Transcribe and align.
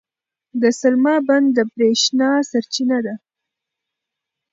د 0.61 0.63
سلما 0.79 1.15
بند 1.27 1.47
د 1.57 1.57
برېښنا 1.73 2.29
سرچینه 2.49 2.97
ده. 3.05 3.15